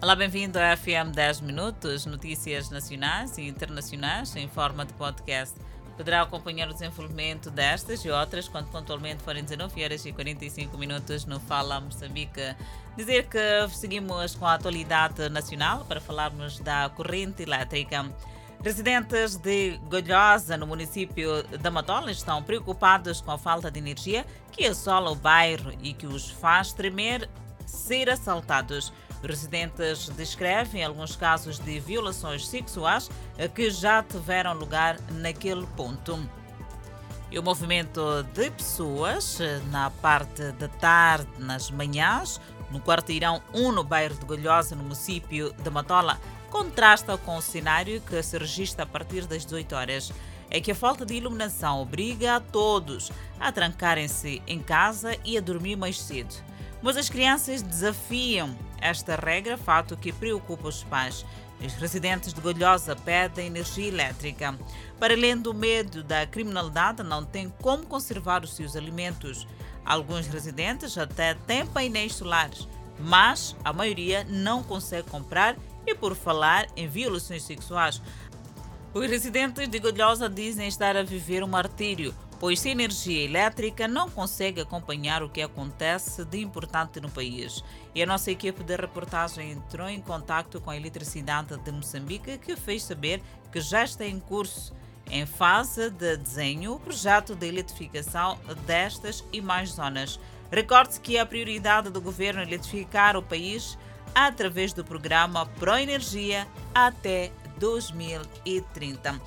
Olá, 0.00 0.14
bem-vindo 0.14 0.60
ao 0.60 0.76
FM 0.76 1.12
10 1.12 1.40
Minutos, 1.40 2.06
notícias 2.06 2.70
nacionais 2.70 3.36
e 3.36 3.48
internacionais 3.48 4.34
em 4.36 4.46
forma 4.46 4.84
de 4.84 4.92
podcast. 4.92 5.58
Poderá 5.96 6.22
acompanhar 6.22 6.68
o 6.68 6.72
desenvolvimento 6.72 7.50
destas 7.50 8.04
e 8.04 8.08
outras 8.08 8.46
quando 8.46 8.70
pontualmente 8.70 9.24
forem 9.24 9.42
19 9.42 9.82
horas 9.82 10.06
e 10.06 10.12
45 10.12 10.78
minutos 10.78 11.24
no 11.24 11.40
Fala 11.40 11.80
Moçambique. 11.80 12.40
Dizer 12.96 13.26
que 13.26 13.68
seguimos 13.74 14.36
com 14.36 14.46
a 14.46 14.54
atualidade 14.54 15.28
nacional 15.30 15.84
para 15.84 16.00
falarmos 16.00 16.60
da 16.60 16.88
corrente 16.90 17.42
elétrica. 17.42 18.08
Residentes 18.62 19.34
de 19.36 19.78
Golhosa, 19.90 20.56
no 20.56 20.66
município 20.68 21.42
da 21.58 21.72
Matola, 21.72 22.12
estão 22.12 22.40
preocupados 22.40 23.20
com 23.20 23.32
a 23.32 23.38
falta 23.38 23.68
de 23.68 23.80
energia 23.80 24.24
que 24.52 24.64
assola 24.64 25.10
o 25.10 25.16
bairro 25.16 25.72
e 25.82 25.92
que 25.92 26.06
os 26.06 26.30
faz 26.30 26.72
tremer 26.72 27.28
ser 27.68 28.10
assaltados. 28.10 28.92
Residentes 29.22 30.08
descrevem 30.10 30.84
alguns 30.84 31.16
casos 31.16 31.58
de 31.58 31.80
violações 31.80 32.46
sexuais 32.46 33.10
que 33.54 33.70
já 33.70 34.02
tiveram 34.02 34.54
lugar 34.54 34.96
naquele 35.10 35.66
ponto. 35.76 36.18
E 37.30 37.38
o 37.38 37.42
movimento 37.42 38.22
de 38.32 38.50
pessoas, 38.50 39.38
na 39.70 39.90
parte 39.90 40.50
da 40.52 40.68
tarde, 40.68 41.28
nas 41.38 41.70
manhãs, 41.70 42.40
no 42.70 42.80
quarteirão 42.80 43.42
1, 43.52 43.72
no 43.72 43.84
bairro 43.84 44.14
de 44.14 44.24
Golhosa, 44.24 44.74
no 44.74 44.82
município 44.82 45.52
de 45.52 45.70
Matola, 45.70 46.18
contrasta 46.50 47.18
com 47.18 47.36
o 47.36 47.42
cenário 47.42 48.00
que 48.00 48.22
se 48.22 48.38
registra 48.38 48.84
a 48.84 48.86
partir 48.86 49.26
das 49.26 49.44
18 49.44 49.74
horas. 49.74 50.12
É 50.50 50.60
que 50.60 50.70
a 50.70 50.74
falta 50.74 51.04
de 51.04 51.14
iluminação 51.14 51.82
obriga 51.82 52.36
a 52.36 52.40
todos 52.40 53.12
a 53.38 53.52
trancarem-se 53.52 54.42
em 54.46 54.58
casa 54.58 55.14
e 55.22 55.36
a 55.36 55.40
dormir 55.42 55.76
mais 55.76 56.00
cedo. 56.00 56.34
Mas 56.80 56.96
as 56.96 57.08
crianças 57.08 57.62
desafiam 57.62 58.56
esta 58.80 59.16
regra, 59.16 59.58
fato 59.58 59.96
que 59.96 60.12
preocupa 60.12 60.68
os 60.68 60.84
pais. 60.84 61.24
Os 61.60 61.72
residentes 61.74 62.32
de 62.32 62.40
Golhosa 62.40 62.94
pedem 62.94 63.48
energia 63.48 63.88
elétrica. 63.88 64.56
Para 64.98 65.14
além 65.14 65.36
do 65.36 65.52
medo 65.52 66.04
da 66.04 66.24
criminalidade, 66.26 67.02
não 67.02 67.24
têm 67.24 67.52
como 67.60 67.84
conservar 67.84 68.44
os 68.44 68.54
seus 68.54 68.76
alimentos. 68.76 69.46
Alguns 69.84 70.28
residentes 70.28 70.96
até 70.96 71.34
têm 71.34 71.66
painéis 71.66 72.14
solares, 72.14 72.68
mas 73.00 73.56
a 73.64 73.72
maioria 73.72 74.24
não 74.28 74.62
consegue 74.62 75.10
comprar 75.10 75.56
e 75.84 75.94
por 75.94 76.14
falar 76.14 76.68
em 76.76 76.86
violações 76.86 77.42
sexuais. 77.42 78.00
Os 78.94 79.06
residentes 79.06 79.66
de 79.66 79.78
Golhosa 79.80 80.28
dizem 80.28 80.68
estar 80.68 80.96
a 80.96 81.02
viver 81.02 81.42
um 81.42 81.48
martírio 81.48 82.14
pois 82.38 82.60
sem 82.60 82.72
energia 82.72 83.24
elétrica 83.24 83.88
não 83.88 84.08
consegue 84.08 84.60
acompanhar 84.60 85.22
o 85.22 85.28
que 85.28 85.42
acontece 85.42 86.24
de 86.24 86.40
importante 86.40 87.00
no 87.00 87.10
país. 87.10 87.62
E 87.94 88.02
a 88.02 88.06
nossa 88.06 88.30
equipe 88.30 88.62
de 88.62 88.76
reportagem 88.76 89.52
entrou 89.52 89.88
em 89.88 90.00
contato 90.00 90.60
com 90.60 90.70
a 90.70 90.76
Eletricidade 90.76 91.56
de 91.56 91.72
Moçambique, 91.72 92.38
que 92.38 92.56
fez 92.56 92.84
saber 92.84 93.22
que 93.50 93.60
já 93.60 93.82
está 93.82 94.04
em 94.04 94.20
curso, 94.20 94.72
em 95.10 95.26
fase 95.26 95.90
de 95.90 96.16
desenho, 96.16 96.74
o 96.74 96.80
projeto 96.80 97.34
de 97.34 97.46
eletrificação 97.46 98.38
destas 98.66 99.24
e 99.32 99.40
mais 99.40 99.70
zonas. 99.70 100.20
Recorde-se 100.50 101.00
que 101.00 101.18
a 101.18 101.26
prioridade 101.26 101.90
do 101.90 102.00
governo 102.00 102.40
é 102.40 102.44
eletrificar 102.44 103.16
o 103.16 103.22
país 103.22 103.78
através 104.14 104.72
do 104.72 104.84
programa 104.84 105.46
Pro 105.58 105.76
Energia 105.76 106.46
até 106.74 107.30
2030. 107.58 109.20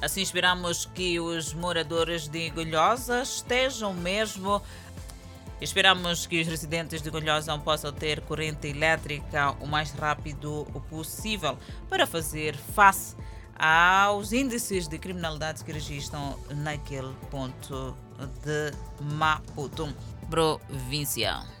Assim 0.00 0.22
esperamos 0.22 0.86
que 0.86 1.18
os 1.18 1.52
moradores 1.52 2.28
de 2.28 2.50
Golhosa 2.50 3.22
estejam 3.22 3.92
mesmo. 3.92 4.62
Esperamos 5.60 6.24
que 6.24 6.40
os 6.40 6.46
residentes 6.46 7.02
de 7.02 7.10
Golhosa 7.10 7.58
possam 7.58 7.92
ter 7.92 8.20
corrente 8.20 8.68
elétrica 8.68 9.50
o 9.60 9.66
mais 9.66 9.90
rápido 9.90 10.66
possível 10.88 11.58
para 11.88 12.06
fazer 12.06 12.56
face 12.56 13.16
aos 13.58 14.32
índices 14.32 14.86
de 14.86 14.98
criminalidade 14.98 15.64
que 15.64 15.72
registram 15.72 16.38
naquele 16.48 17.12
ponto 17.28 17.96
de 18.44 18.72
Maputo, 19.00 19.92
província. 20.30 21.57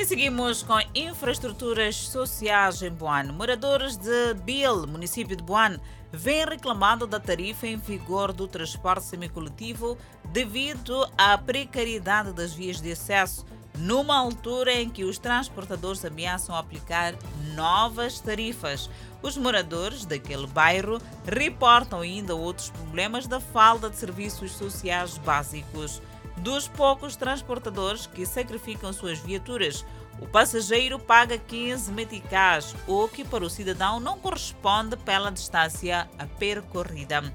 E 0.00 0.04
seguimos 0.06 0.62
com 0.62 0.80
infraestruturas 0.94 1.94
sociais 1.94 2.80
em 2.80 2.88
Boane. 2.88 3.32
Moradores 3.32 3.98
de 3.98 4.32
Bil, 4.42 4.86
município 4.86 5.36
de 5.36 5.42
Boane, 5.42 5.78
vêm 6.10 6.46
reclamando 6.46 7.06
da 7.06 7.20
tarifa 7.20 7.66
em 7.66 7.76
vigor 7.76 8.32
do 8.32 8.48
transporte 8.48 9.04
semicoletivo 9.04 9.98
devido 10.32 11.06
à 11.18 11.36
precariedade 11.36 12.32
das 12.32 12.54
vias 12.54 12.80
de 12.80 12.92
acesso, 12.92 13.44
numa 13.76 14.16
altura 14.16 14.72
em 14.72 14.88
que 14.88 15.04
os 15.04 15.18
transportadores 15.18 16.02
ameaçam 16.02 16.56
aplicar 16.56 17.14
novas 17.54 18.20
tarifas. 18.20 18.88
Os 19.20 19.36
moradores 19.36 20.06
daquele 20.06 20.46
bairro 20.46 20.98
reportam 21.26 22.00
ainda 22.00 22.34
outros 22.34 22.70
problemas 22.70 23.26
da 23.26 23.38
falta 23.38 23.90
de 23.90 23.98
serviços 23.98 24.52
sociais 24.52 25.18
básicos 25.18 26.00
dos 26.40 26.66
poucos 26.66 27.16
transportadores 27.16 28.06
que 28.06 28.24
sacrificam 28.24 28.92
suas 28.92 29.18
viaturas. 29.18 29.84
O 30.20 30.26
passageiro 30.26 30.98
paga 30.98 31.38
15 31.38 31.92
meticais, 31.92 32.74
o 32.86 33.08
que 33.08 33.24
para 33.24 33.44
o 33.44 33.50
cidadão 33.50 34.00
não 34.00 34.18
corresponde 34.18 34.96
pela 34.96 35.30
distância 35.30 36.08
percorrida. 36.38 37.32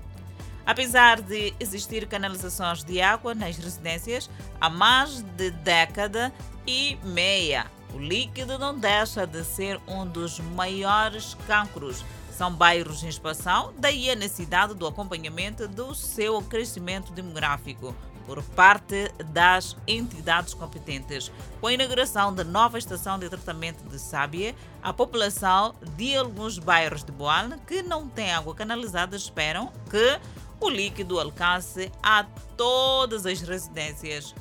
Apesar 0.65 1.21
de 1.21 1.53
existir 1.59 2.07
canalizações 2.07 2.83
de 2.83 2.99
água 2.99 3.35
nas 3.35 3.55
residências 3.57 4.29
há 4.59 4.69
mais 4.69 5.21
de 5.21 5.51
década 5.51 6.33
e 6.65 6.97
meia, 7.03 7.67
o 7.93 7.99
líquido 7.99 8.57
não 8.57 8.77
deixa 8.77 9.25
de 9.27 9.43
ser 9.43 9.79
um 9.87 10.05
dos 10.05 10.39
maiores 10.39 11.35
cancros. 11.47 12.03
São 12.31 12.51
bairros 12.51 13.03
em 13.03 13.07
expansão, 13.07 13.73
daí 13.77 14.09
a 14.09 14.15
necessidade 14.15 14.73
do 14.73 14.85
acompanhamento 14.85 15.67
do 15.67 15.95
seu 15.95 16.41
crescimento 16.41 17.13
demográfico 17.13 17.95
por 18.25 18.41
parte 18.43 19.11
das 19.31 19.75
entidades 19.87 20.53
competentes. 20.53 21.31
Com 21.61 21.67
a 21.67 21.73
inauguração 21.73 22.33
da 22.33 22.43
nova 22.43 22.77
estação 22.77 23.19
de 23.19 23.29
tratamento 23.29 23.87
de 23.87 23.99
Sábia, 23.99 24.55
a 24.81 24.91
população 24.91 25.75
de 25.95 26.15
alguns 26.15 26.57
bairros 26.57 27.03
de 27.03 27.11
Boal 27.11 27.49
que 27.65 27.81
não 27.81 28.07
têm 28.07 28.31
água 28.31 28.55
canalizada 28.55 29.15
esperam 29.15 29.71
que 29.89 30.19
o 30.59 30.69
líquido 30.69 31.19
alcance 31.19 31.91
a 32.01 32.23
todas 32.55 33.25
as 33.25 33.41
residências 33.41 34.33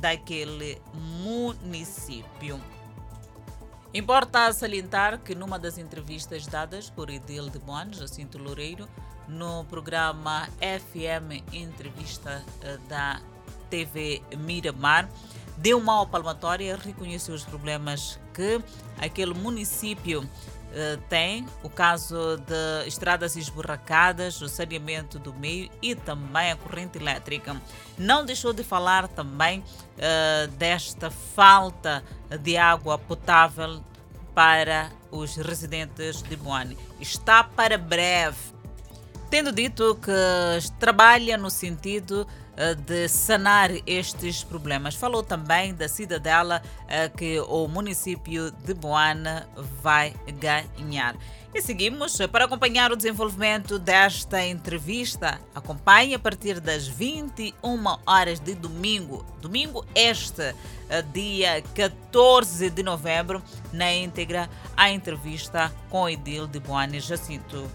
daquele 0.00 0.80
município. 0.94 2.60
Importa 3.96 4.52
salientar 4.52 5.20
que 5.22 5.34
numa 5.34 5.58
das 5.58 5.78
entrevistas 5.78 6.46
dadas 6.46 6.90
por 6.90 7.08
Edil 7.08 7.48
de 7.48 7.58
Boan, 7.58 7.94
Jacinto 7.94 8.36
Loureiro, 8.36 8.86
no 9.26 9.64
programa 9.70 10.46
FM 10.60 11.42
Entrevista 11.50 12.44
eh, 12.60 12.76
da 12.90 13.22
TV 13.70 14.20
Miramar, 14.36 15.08
deu 15.56 15.78
uma 15.78 16.06
palmatória, 16.06 16.76
reconheceu 16.76 17.34
os 17.34 17.44
problemas 17.44 18.18
que 18.32 18.60
aquele 18.98 19.34
município 19.34 20.28
eh, 20.78 20.98
tem, 21.08 21.46
o 21.62 21.70
caso 21.70 22.36
de 22.36 22.86
estradas 22.86 23.34
esburracadas, 23.34 24.42
o 24.42 24.48
saneamento 24.48 25.18
do 25.18 25.32
meio 25.32 25.70
e 25.80 25.94
também 25.94 26.52
a 26.52 26.56
corrente 26.56 26.98
elétrica. 26.98 27.56
Não 27.96 28.26
deixou 28.26 28.52
de 28.52 28.62
falar 28.62 29.08
também 29.08 29.60
uh, 29.60 30.48
desta 30.58 31.10
falta 31.10 32.04
de 32.42 32.58
água 32.58 32.98
potável 32.98 33.82
para 34.34 34.90
os 35.10 35.36
residentes 35.36 36.20
de 36.20 36.36
Moane. 36.36 36.76
Está 37.00 37.42
para 37.42 37.78
breve 37.78 38.54
tendo 39.30 39.50
dito 39.52 39.94
que 39.96 40.10
trabalha 40.78 41.36
no 41.36 41.50
sentido 41.50 42.26
eh, 42.26 42.45
de 42.86 43.08
sanar 43.08 43.70
estes 43.86 44.42
problemas. 44.42 44.94
Falou 44.94 45.22
também 45.22 45.74
da 45.74 45.88
cidadela 45.88 46.62
eh, 46.88 47.08
que 47.08 47.38
o 47.40 47.68
município 47.68 48.50
de 48.50 48.72
Boana 48.72 49.48
vai 49.82 50.14
ganhar. 50.40 51.16
E 51.54 51.62
seguimos 51.62 52.18
para 52.30 52.44
acompanhar 52.44 52.92
o 52.92 52.96
desenvolvimento 52.96 53.78
desta 53.78 54.44
entrevista. 54.44 55.40
Acompanhe 55.54 56.14
a 56.14 56.18
partir 56.18 56.60
das 56.60 56.86
21 56.86 57.52
horas 58.06 58.40
de 58.40 58.54
domingo, 58.54 59.24
domingo 59.40 59.84
este, 59.94 60.54
eh, 60.88 61.02
dia 61.12 61.62
14 61.74 62.70
de 62.70 62.82
novembro, 62.82 63.42
na 63.72 63.92
íntegra, 63.92 64.50
a 64.76 64.90
entrevista 64.90 65.72
com 65.88 66.02
o 66.02 66.08
Edil 66.08 66.46
de 66.46 66.60
Boana 66.60 67.00
Jacinto 67.00 67.66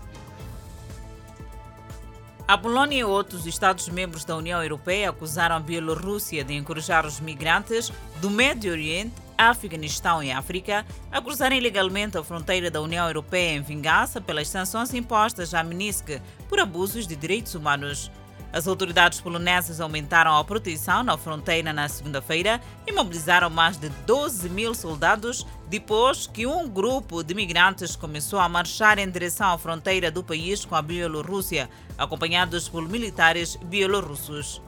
a 2.51 2.57
Polónia 2.57 2.97
e 2.97 3.03
outros 3.05 3.45
Estados-membros 3.45 4.25
da 4.25 4.35
União 4.35 4.61
Europeia 4.61 5.09
acusaram 5.09 5.55
a 5.55 5.59
Bielorrússia 5.61 6.43
de 6.43 6.53
encorajar 6.53 7.05
os 7.05 7.21
migrantes 7.21 7.93
do 8.19 8.29
Médio 8.29 8.73
Oriente, 8.73 9.13
Afeganistão 9.37 10.21
e 10.21 10.33
África 10.33 10.85
a 11.09 11.21
cruzarem 11.21 11.59
ilegalmente 11.59 12.17
a 12.17 12.23
fronteira 12.25 12.69
da 12.69 12.81
União 12.81 13.07
Europeia 13.07 13.55
em 13.55 13.61
vingança 13.61 14.19
pelas 14.19 14.49
sanções 14.49 14.93
impostas 14.93 15.53
à 15.53 15.63
Minsk 15.63 16.19
por 16.49 16.59
abusos 16.59 17.07
de 17.07 17.15
direitos 17.15 17.55
humanos. 17.55 18.11
As 18.53 18.67
autoridades 18.67 19.21
polonesas 19.21 19.79
aumentaram 19.79 20.35
a 20.35 20.43
proteção 20.43 21.03
na 21.03 21.17
fronteira 21.17 21.71
na 21.71 21.87
segunda-feira 21.87 22.59
e 22.85 22.91
mobilizaram 22.91 23.49
mais 23.49 23.77
de 23.77 23.87
12 24.05 24.49
mil 24.49 24.75
soldados 24.75 25.47
depois 25.69 26.27
que 26.27 26.45
um 26.45 26.67
grupo 26.67 27.23
de 27.23 27.33
migrantes 27.33 27.95
começou 27.95 28.39
a 28.39 28.49
marchar 28.49 28.99
em 28.99 29.09
direção 29.09 29.53
à 29.53 29.57
fronteira 29.57 30.11
do 30.11 30.21
país 30.21 30.65
com 30.65 30.75
a 30.75 30.81
Bielorrússia, 30.81 31.69
acompanhados 31.97 32.67
por 32.67 32.87
militares 32.89 33.55
bielorrussos. 33.55 34.61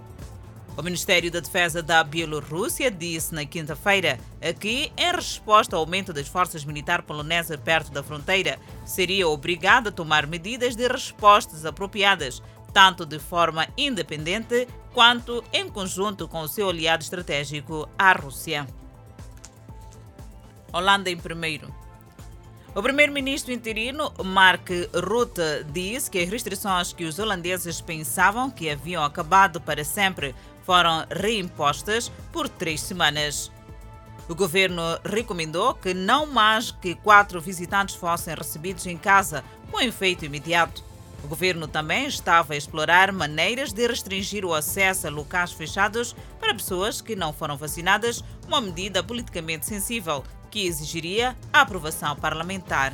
O 0.75 0.81
Ministério 0.81 1.29
da 1.29 1.39
Defesa 1.39 1.83
da 1.83 2.03
Bielorrússia 2.03 2.89
disse 2.89 3.35
na 3.35 3.45
quinta-feira 3.45 4.17
que, 4.59 4.91
em 4.97 5.11
resposta 5.11 5.75
ao 5.75 5.81
aumento 5.81 6.11
das 6.11 6.27
forças 6.27 6.65
militares 6.65 7.05
polonesas 7.05 7.59
perto 7.59 7.91
da 7.91 8.01
fronteira, 8.01 8.57
seria 8.83 9.27
obrigado 9.27 9.89
a 9.89 9.91
tomar 9.91 10.25
medidas 10.25 10.75
de 10.75 10.87
respostas 10.87 11.63
apropriadas, 11.63 12.41
tanto 12.73 13.05
de 13.05 13.19
forma 13.19 13.67
independente 13.77 14.67
quanto 14.93 15.43
em 15.53 15.69
conjunto 15.69 16.27
com 16.27 16.41
o 16.41 16.47
seu 16.47 16.69
aliado 16.69 17.03
estratégico, 17.03 17.87
a 17.97 18.11
Rússia. 18.13 18.67
Holanda 20.71 21.09
em 21.09 21.17
primeiro. 21.17 21.73
O 22.75 22.81
primeiro-ministro 22.81 23.53
interino 23.53 24.11
Mark 24.25 24.67
Rutte 25.07 25.63
disse 25.71 26.09
que 26.09 26.17
as 26.17 26.29
restrições 26.29 26.91
que 26.91 27.05
os 27.05 27.19
holandeses 27.19 27.79
pensavam 27.79 28.49
que 28.49 28.67
haviam 28.67 29.03
acabado 29.03 29.61
para 29.61 29.83
sempre 29.83 30.33
foram 30.63 31.05
reimpostas 31.11 32.11
por 32.31 32.49
três 32.49 32.81
semanas. 32.81 33.51
O 34.27 34.33
governo 34.33 34.81
recomendou 35.05 35.75
que 35.75 35.93
não 35.93 36.25
mais 36.25 36.71
que 36.71 36.95
quatro 36.95 37.39
visitantes 37.39 37.93
fossem 37.93 38.33
recebidos 38.33 38.87
em 38.87 38.97
casa 38.97 39.43
com 39.69 39.79
efeito 39.79 40.25
imediato. 40.25 40.83
O 41.23 41.27
governo 41.27 41.67
também 41.67 42.05
estava 42.05 42.53
a 42.53 42.57
explorar 42.57 43.11
maneiras 43.13 43.71
de 43.71 43.87
restringir 43.87 44.43
o 44.43 44.53
acesso 44.53 45.07
a 45.07 45.09
locais 45.09 45.53
fechados 45.53 46.13
para 46.37 46.53
pessoas 46.53 46.99
que 46.99 47.15
não 47.15 47.31
foram 47.31 47.57
vacinadas, 47.57 48.21
uma 48.45 48.59
medida 48.59 49.01
politicamente 49.01 49.65
sensível 49.65 50.23
que 50.51 50.67
exigiria 50.67 51.35
a 51.51 51.61
aprovação 51.61 52.15
parlamentar. 52.15 52.93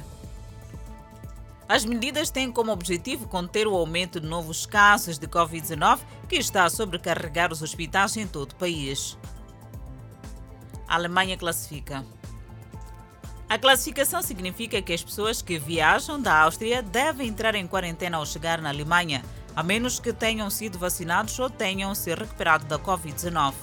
As 1.67 1.85
medidas 1.85 2.29
têm 2.29 2.51
como 2.51 2.71
objetivo 2.71 3.27
conter 3.27 3.67
o 3.67 3.75
aumento 3.75 4.19
de 4.19 4.27
novos 4.27 4.65
casos 4.65 5.17
de 5.17 5.27
Covid-19 5.27 5.99
que 6.27 6.35
está 6.35 6.65
a 6.65 6.69
sobrecarregar 6.69 7.51
os 7.51 7.61
hospitais 7.61 8.15
em 8.15 8.27
todo 8.27 8.51
o 8.51 8.55
país. 8.55 9.17
A 10.87 10.95
Alemanha 10.95 11.37
classifica. 11.37 12.03
A 13.49 13.57
classificação 13.57 14.21
significa 14.21 14.79
que 14.79 14.93
as 14.93 15.03
pessoas 15.03 15.41
que 15.41 15.57
viajam 15.57 16.21
da 16.21 16.43
Áustria 16.43 16.83
devem 16.83 17.29
entrar 17.29 17.55
em 17.55 17.65
quarentena 17.65 18.17
ao 18.17 18.25
chegar 18.25 18.61
na 18.61 18.69
Alemanha, 18.69 19.23
a 19.55 19.63
menos 19.63 19.99
que 19.99 20.13
tenham 20.13 20.51
sido 20.51 20.77
vacinados 20.77 21.39
ou 21.39 21.49
tenham 21.49 21.95
se 21.95 22.13
recuperado 22.13 22.65
da 22.65 22.77
Covid-19. 22.77 23.55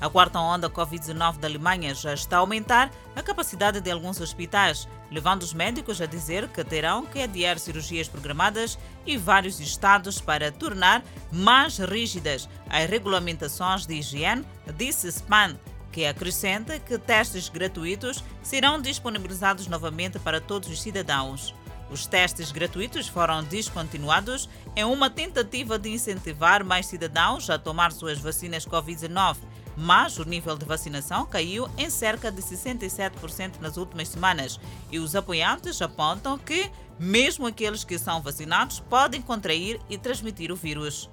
A 0.00 0.08
quarta 0.08 0.38
onda 0.38 0.70
Covid-19 0.70 1.38
da 1.38 1.48
Alemanha 1.48 1.92
já 1.92 2.14
está 2.14 2.36
a 2.36 2.38
aumentar 2.38 2.88
a 3.16 3.22
capacidade 3.22 3.80
de 3.80 3.90
alguns 3.90 4.20
hospitais, 4.20 4.86
levando 5.10 5.42
os 5.42 5.52
médicos 5.52 6.00
a 6.00 6.06
dizer 6.06 6.46
que 6.48 6.62
terão 6.62 7.04
que 7.04 7.20
adiar 7.20 7.58
cirurgias 7.58 8.08
programadas 8.08 8.78
e 9.04 9.16
vários 9.16 9.58
estados 9.58 10.20
para 10.20 10.52
tornar 10.52 11.02
mais 11.32 11.78
rígidas 11.78 12.48
as 12.70 12.88
regulamentações 12.88 13.86
de 13.86 13.94
higiene, 13.94 14.46
disse 14.76 15.08
Spahn, 15.08 15.56
que 15.92 16.06
acrescenta 16.06 16.80
que 16.80 16.98
testes 16.98 17.48
gratuitos 17.48 18.24
serão 18.42 18.80
disponibilizados 18.80 19.66
novamente 19.66 20.18
para 20.18 20.40
todos 20.40 20.68
os 20.70 20.80
cidadãos. 20.80 21.54
Os 21.90 22.06
testes 22.06 22.50
gratuitos 22.50 23.06
foram 23.06 23.44
descontinuados 23.44 24.48
em 24.74 24.84
uma 24.84 25.10
tentativa 25.10 25.78
de 25.78 25.90
incentivar 25.90 26.64
mais 26.64 26.86
cidadãos 26.86 27.50
a 27.50 27.58
tomar 27.58 27.92
suas 27.92 28.18
vacinas 28.18 28.66
Covid-19 28.66 29.36
mas 29.76 30.18
o 30.18 30.24
nível 30.24 30.56
de 30.56 30.64
vacinação 30.64 31.26
caiu 31.26 31.68
em 31.78 31.88
cerca 31.88 32.30
de 32.30 32.42
67% 32.42 33.60
nas 33.60 33.76
últimas 33.76 34.08
semanas 34.08 34.60
e 34.90 34.98
os 34.98 35.14
apoiantes 35.16 35.80
apontam 35.80 36.38
que, 36.38 36.70
mesmo 36.98 37.46
aqueles 37.46 37.84
que 37.84 37.98
são 37.98 38.20
vacinados, 38.20 38.80
podem 38.80 39.22
contrair 39.22 39.80
e 39.88 39.96
transmitir 39.96 40.52
o 40.52 40.56
vírus. 40.56 41.08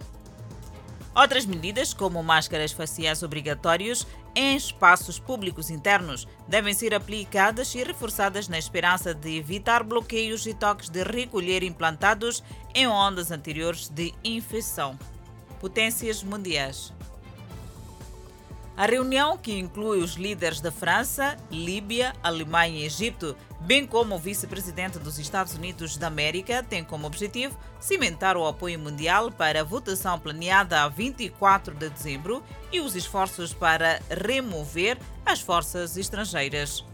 Outras 1.15 1.45
medidas, 1.45 1.93
como 1.93 2.23
máscaras 2.23 2.71
faciais 2.71 3.23
obrigatórios 3.23 4.05
em 4.35 4.55
espaços 4.55 5.19
públicos 5.19 5.69
internos, 5.69 6.27
devem 6.47 6.73
ser 6.73 6.93
aplicadas 6.93 7.73
e 7.73 7.83
reforçadas 7.83 8.47
na 8.47 8.57
esperança 8.57 9.13
de 9.13 9.37
evitar 9.37 9.83
bloqueios 9.83 10.45
e 10.45 10.53
toques 10.53 10.89
de 10.89 11.03
recolher 11.03 11.63
implantados 11.63 12.43
em 12.73 12.87
ondas 12.87 13.31
anteriores 13.31 13.89
de 13.89 14.13
infecção. 14.23 14.97
Potências 15.59 16.23
mundiais. 16.23 16.93
A 18.79 18.85
reunião, 18.85 19.37
que 19.37 19.59
inclui 19.59 20.01
os 20.01 20.13
líderes 20.13 20.61
da 20.61 20.71
França, 20.71 21.35
Líbia, 21.51 22.13
Alemanha 22.23 22.79
e 22.79 22.85
Egito, 22.85 23.35
bem 23.59 23.85
como 23.85 24.15
o 24.15 24.17
vice-presidente 24.17 24.97
dos 24.97 25.19
Estados 25.19 25.53
Unidos 25.53 25.97
da 25.97 26.07
América, 26.07 26.63
tem 26.63 26.81
como 26.81 27.05
objetivo 27.05 27.59
cimentar 27.77 28.37
o 28.37 28.47
apoio 28.47 28.79
mundial 28.79 29.29
para 29.33 29.59
a 29.59 29.65
votação 29.65 30.17
planeada 30.17 30.81
a 30.81 30.87
24 30.87 31.75
de 31.75 31.89
dezembro 31.89 32.41
e 32.71 32.79
os 32.79 32.95
esforços 32.95 33.53
para 33.53 33.99
remover 34.09 34.97
as 35.25 35.41
forças 35.41 35.97
estrangeiras. 35.97 36.85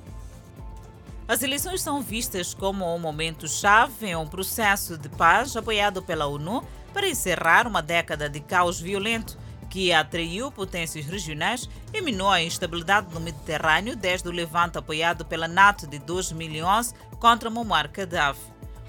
As 1.27 1.43
eleições 1.43 1.83
são 1.83 2.01
vistas 2.01 2.55
como 2.55 2.95
um 2.95 2.97
momento-chave 2.97 4.07
em 4.07 4.15
um 4.15 4.25
processo 4.25 4.97
de 4.97 5.07
paz 5.07 5.55
apoiado 5.55 6.01
pela 6.01 6.25
ONU 6.25 6.63
para 6.91 7.07
encerrar 7.07 7.67
uma 7.67 7.83
década 7.83 8.27
de 8.27 8.39
caos 8.39 8.81
violento 8.81 9.44
que 9.75 9.91
atraiu 9.91 10.49
potências 10.49 11.05
regionais 11.05 11.69
e 11.93 11.99
minou 11.99 12.29
a 12.29 12.41
instabilidade 12.41 13.13
no 13.13 13.19
Mediterrâneo 13.19 13.93
desde 13.93 14.29
o 14.29 14.31
levante 14.31 14.77
apoiado 14.77 15.25
pela 15.25 15.49
NATO 15.49 15.85
de 15.85 15.99
2011 15.99 16.93
contra 17.19 17.49
Muammar 17.49 17.91
Gaddafi. 17.91 18.39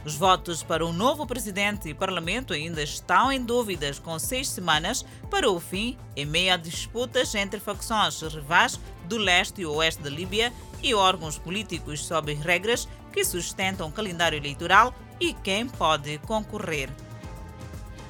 Os 0.05 0.15
votos 0.15 0.62
para 0.62 0.87
o 0.87 0.93
novo 0.93 1.27
presidente 1.27 1.88
e 1.88 1.94
parlamento 1.94 2.53
ainda 2.53 2.81
estão 2.85 3.33
em 3.33 3.44
dúvidas, 3.44 3.99
com 3.99 4.17
seis 4.17 4.49
semanas 4.49 5.05
para 5.29 5.50
o 5.50 5.59
fim, 5.59 5.99
em 6.15 6.25
meio 6.25 6.55
a 6.55 6.56
disputas 6.56 7.35
entre 7.35 7.59
facções 7.59 8.23
rivais 8.23 8.79
do 9.06 9.17
leste 9.19 9.62
e 9.62 9.67
oeste 9.67 10.05
da 10.05 10.09
Líbia 10.09 10.53
e 10.85 10.94
órgãos 10.94 11.37
políticos 11.37 12.06
sobre 12.06 12.35
regras 12.35 12.87
que 13.12 13.25
sustentam 13.25 13.89
o 13.89 13.93
calendário 13.93 14.37
eleitoral 14.37 14.94
e 15.19 15.32
quem 15.32 15.67
pode 15.67 16.19
concorrer. 16.19 16.89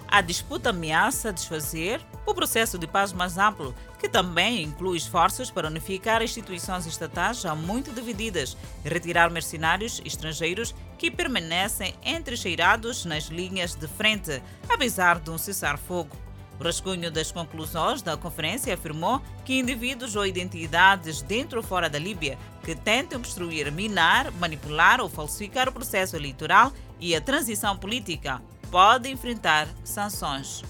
A 0.08 0.20
disputa 0.20 0.70
ameaça 0.70 1.32
desfazer 1.32 2.00
o 2.24 2.34
processo 2.34 2.78
de 2.78 2.86
paz 2.86 3.12
mais 3.12 3.38
amplo, 3.38 3.74
que 3.98 4.08
também 4.08 4.62
inclui 4.62 4.96
esforços 4.96 5.50
para 5.50 5.68
unificar 5.68 6.22
instituições 6.22 6.86
estatais 6.86 7.40
já 7.40 7.54
muito 7.54 7.92
divididas 7.92 8.56
e 8.84 8.88
retirar 8.88 9.30
mercenários 9.30 10.00
estrangeiros 10.04 10.74
que 10.96 11.10
permanecem 11.10 11.94
entrecheirados 12.04 13.04
nas 13.04 13.24
linhas 13.24 13.74
de 13.74 13.86
frente, 13.88 14.42
apesar 14.68 15.18
de 15.18 15.30
um 15.30 15.38
cessar-fogo. 15.38 16.16
O 16.58 16.64
rascunho 16.64 17.10
das 17.10 17.30
conclusões 17.30 18.00
da 18.00 18.16
conferência 18.16 18.72
afirmou 18.72 19.20
que 19.44 19.58
indivíduos 19.58 20.16
ou 20.16 20.24
identidades 20.24 21.20
dentro 21.20 21.58
ou 21.58 21.62
fora 21.62 21.90
da 21.90 21.98
Líbia 21.98 22.38
que 22.64 22.74
tentem 22.74 23.18
obstruir, 23.18 23.70
minar, 23.70 24.32
manipular 24.32 25.00
ou 25.00 25.08
falsificar 25.08 25.68
o 25.68 25.72
processo 25.72 26.16
eleitoral 26.16 26.72
e 26.98 27.14
a 27.14 27.20
transição 27.20 27.76
política 27.76 28.40
pode 28.70 29.10
enfrentar 29.10 29.68
sanções. 29.84 30.62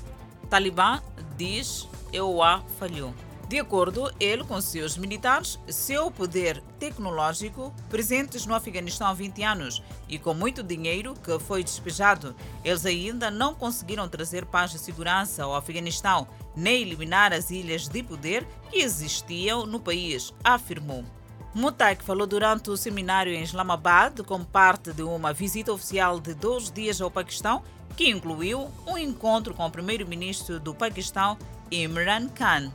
Talibã 0.48 1.02
diz 1.36 1.88
EUA 2.12 2.62
falhou. 2.78 3.14
De 3.48 3.60
acordo 3.60 4.12
ele 4.18 4.42
com 4.42 4.60
seus 4.60 4.96
militares, 4.96 5.56
seu 5.68 6.10
poder 6.10 6.60
tecnológico, 6.80 7.72
presentes 7.88 8.44
no 8.44 8.56
Afeganistão 8.56 9.06
há 9.06 9.12
20 9.12 9.42
anos 9.44 9.82
e 10.08 10.18
com 10.18 10.34
muito 10.34 10.64
dinheiro 10.64 11.14
que 11.14 11.38
foi 11.38 11.62
despejado, 11.62 12.34
eles 12.64 12.84
ainda 12.84 13.30
não 13.30 13.54
conseguiram 13.54 14.08
trazer 14.08 14.44
paz 14.46 14.74
e 14.74 14.78
segurança 14.80 15.44
ao 15.44 15.54
Afeganistão, 15.54 16.26
nem 16.56 16.82
eliminar 16.82 17.32
as 17.32 17.50
ilhas 17.50 17.86
de 17.86 18.02
poder 18.02 18.44
que 18.68 18.78
existiam 18.78 19.64
no 19.64 19.78
país, 19.78 20.34
afirmou. 20.42 21.04
Mutak 21.56 22.04
falou 22.04 22.26
durante 22.26 22.68
o 22.68 22.76
seminário 22.76 23.32
em 23.32 23.42
Islamabad 23.42 24.20
como 24.26 24.44
parte 24.44 24.92
de 24.92 25.02
uma 25.02 25.32
visita 25.32 25.72
oficial 25.72 26.20
de 26.20 26.34
dois 26.34 26.70
dias 26.70 27.00
ao 27.00 27.10
Paquistão 27.10 27.62
que 27.96 28.10
incluiu 28.10 28.70
um 28.86 28.98
encontro 28.98 29.54
com 29.54 29.64
o 29.64 29.70
primeiro-ministro 29.70 30.60
do 30.60 30.74
Paquistão, 30.74 31.38
Imran 31.70 32.28
Khan. 32.28 32.70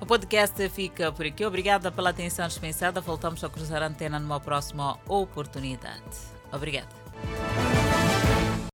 O 0.00 0.06
podcast 0.06 0.68
fica 0.68 1.10
por 1.10 1.26
aqui. 1.26 1.44
Obrigada 1.44 1.90
pela 1.90 2.10
atenção 2.10 2.46
dispensada. 2.46 3.00
Voltamos 3.00 3.42
a 3.42 3.50
cruzar 3.50 3.82
a 3.82 3.88
antena 3.88 4.20
numa 4.20 4.38
próxima 4.38 5.00
oportunidade. 5.08 6.16
Obrigada. 6.52 7.01